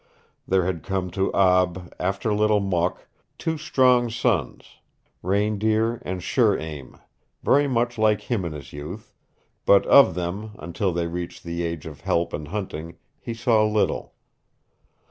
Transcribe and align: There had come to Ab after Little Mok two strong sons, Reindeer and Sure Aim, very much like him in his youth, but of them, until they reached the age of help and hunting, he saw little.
There 0.47 0.65
had 0.65 0.81
come 0.81 1.11
to 1.11 1.31
Ab 1.35 1.93
after 1.99 2.33
Little 2.33 2.59
Mok 2.59 3.05
two 3.37 3.59
strong 3.59 4.09
sons, 4.09 4.79
Reindeer 5.21 6.01
and 6.03 6.23
Sure 6.23 6.57
Aim, 6.57 6.97
very 7.43 7.67
much 7.67 7.99
like 7.99 8.21
him 8.21 8.43
in 8.43 8.51
his 8.53 8.73
youth, 8.73 9.13
but 9.63 9.85
of 9.85 10.15
them, 10.15 10.53
until 10.57 10.91
they 10.91 11.05
reached 11.05 11.43
the 11.43 11.61
age 11.61 11.85
of 11.85 12.01
help 12.01 12.33
and 12.33 12.47
hunting, 12.47 12.97
he 13.19 13.35
saw 13.35 13.63
little. 13.63 14.15